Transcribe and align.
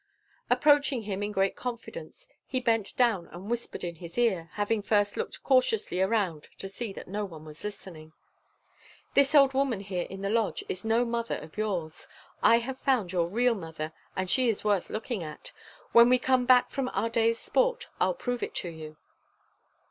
Approaching 0.49 1.03
him 1.03 1.21
in 1.21 1.31
great 1.31 1.55
confidence, 1.55 2.27
he 2.47 2.59
bent 2.59 2.97
down 2.97 3.27
and 3.27 3.51
whispered 3.51 3.83
in 3.83 3.97
his 3.97 4.17
ear, 4.17 4.49
having 4.53 4.81
first 4.81 5.15
looked 5.15 5.43
cautiously 5.43 6.01
around 6.01 6.47
to 6.57 6.67
see 6.67 6.91
that 6.91 7.07
no 7.07 7.23
one 7.23 7.45
was 7.45 7.63
listening: 7.63 8.11
"This 9.13 9.35
old 9.35 9.53
woman 9.53 9.79
here 9.81 10.07
in 10.09 10.23
the 10.23 10.31
lodge 10.31 10.63
is 10.67 10.83
no 10.83 11.05
mother 11.05 11.37
of 11.37 11.55
yours. 11.55 12.07
I 12.41 12.57
have 12.57 12.79
found 12.79 13.11
your 13.11 13.27
real 13.27 13.53
mother, 13.53 13.93
and 14.15 14.27
she 14.27 14.49
is 14.49 14.63
worth 14.63 14.89
looking 14.89 15.21
at. 15.21 15.51
When 15.91 16.09
we 16.09 16.17
come 16.17 16.47
back 16.47 16.71
from 16.71 16.89
our 16.95 17.07
day's 17.07 17.37
sport, 17.37 17.87
I'll 17.99 18.15
prove 18.15 18.41
it 18.41 18.55
to 18.55 18.69
you." 18.69 18.97